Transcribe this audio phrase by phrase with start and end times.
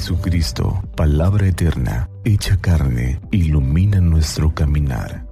[0.00, 5.29] Jesucristo, palabra eterna, hecha carne, ilumina nuestro caminar.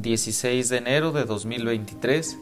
[0.00, 2.38] 16 de enero de 2023,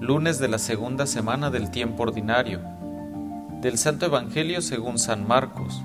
[0.00, 2.60] lunes de la segunda semana del tiempo ordinario,
[3.60, 5.80] del Santo Evangelio según San Marcos.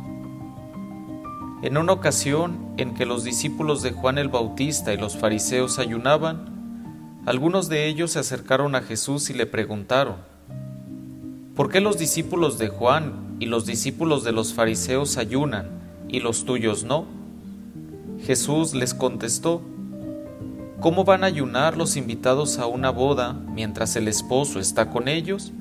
[1.61, 7.21] En una ocasión en que los discípulos de Juan el Bautista y los fariseos ayunaban,
[7.27, 10.15] algunos de ellos se acercaron a Jesús y le preguntaron,
[11.55, 15.69] ¿por qué los discípulos de Juan y los discípulos de los fariseos ayunan
[16.07, 17.05] y los tuyos no?
[18.25, 19.61] Jesús les contestó,
[20.81, 25.51] ¿Cómo van a ayunar los invitados a una boda mientras el esposo está con ellos?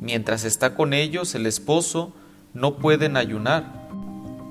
[0.00, 2.14] Mientras está con ellos el esposo
[2.54, 3.88] no pueden ayunar,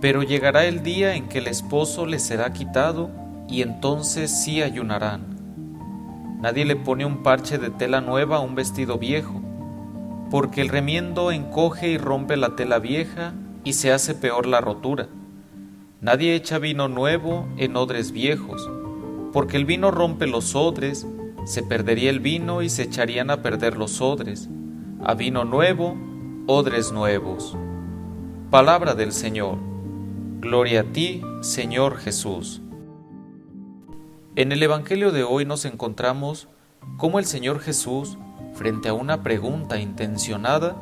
[0.02, 3.10] pero llegará el día en que el esposo les será quitado
[3.48, 5.38] y entonces sí ayunarán.
[6.42, 9.42] Nadie le pone un parche de tela nueva a un vestido viejo,
[10.32, 13.32] porque el remiendo encoge y rompe la tela vieja
[13.64, 15.08] y se hace peor la rotura.
[16.02, 18.70] Nadie echa vino nuevo en odres viejos
[19.36, 21.06] porque el vino rompe los odres,
[21.44, 24.48] se perdería el vino y se echarían a perder los odres.
[25.04, 25.98] A vino nuevo,
[26.48, 27.58] odres nuevos.
[28.50, 29.58] Palabra del Señor.
[30.40, 32.62] Gloria a ti, Señor Jesús.
[34.38, 36.48] En el Evangelio de hoy nos encontramos
[36.96, 38.18] cómo el Señor Jesús,
[38.54, 40.82] frente a una pregunta intencionada,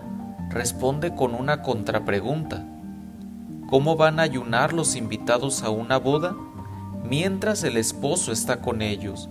[0.51, 2.63] responde con una contrapregunta.
[3.67, 6.35] ¿Cómo van a ayunar los invitados a una boda
[7.03, 9.29] mientras el esposo está con ellos.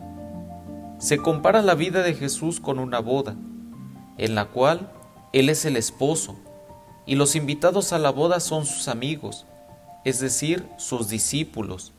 [0.99, 3.35] Se compara la vida de Jesús con una boda,
[4.19, 4.93] en la cual
[5.33, 6.37] Él es el esposo
[7.07, 9.47] y los invitados a la boda son sus amigos,
[10.05, 11.93] es decir, sus discípulos.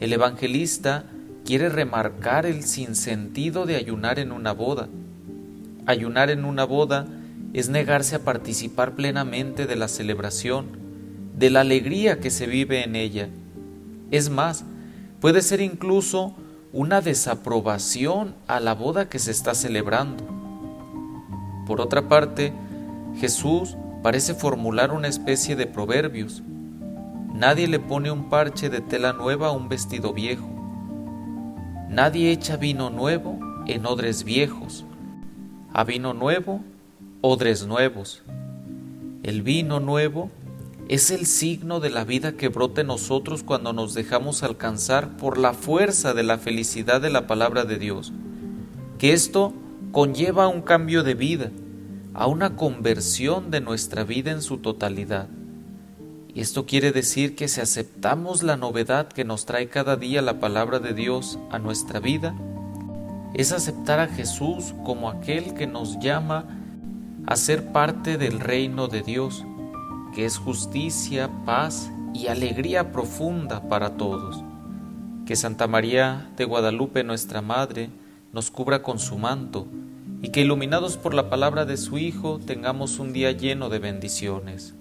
[0.00, 1.04] El evangelista
[1.44, 4.88] quiere remarcar el sinsentido de ayunar en una boda.
[5.86, 7.06] Ayunar en una boda
[7.52, 10.66] es negarse a participar plenamente de la celebración,
[11.36, 13.28] de la alegría que se vive en ella.
[14.10, 14.64] Es más,
[15.20, 16.34] Puede ser incluso
[16.72, 20.24] una desaprobación a la boda que se está celebrando.
[21.66, 22.52] Por otra parte,
[23.16, 26.42] Jesús parece formular una especie de proverbios.
[27.34, 30.48] Nadie le pone un parche de tela nueva a un vestido viejo.
[31.88, 34.84] Nadie echa vino nuevo en odres viejos.
[35.72, 36.60] A vino nuevo,
[37.22, 38.22] odres nuevos.
[39.22, 40.30] El vino nuevo
[40.88, 45.36] es el signo de la vida que brota en nosotros cuando nos dejamos alcanzar por
[45.36, 48.10] la fuerza de la felicidad de la palabra de Dios.
[48.98, 49.52] Que esto
[49.92, 51.50] conlleva a un cambio de vida,
[52.14, 55.28] a una conversión de nuestra vida en su totalidad.
[56.34, 60.40] Y esto quiere decir que si aceptamos la novedad que nos trae cada día la
[60.40, 62.34] palabra de Dios a nuestra vida,
[63.34, 66.46] es aceptar a Jesús como aquel que nos llama
[67.26, 69.44] a ser parte del reino de Dios
[70.18, 74.42] que es justicia, paz y alegría profunda para todos.
[75.26, 77.90] Que Santa María de Guadalupe, nuestra Madre,
[78.32, 79.68] nos cubra con su manto
[80.20, 84.74] y que iluminados por la palabra de su Hijo tengamos un día lleno de bendiciones.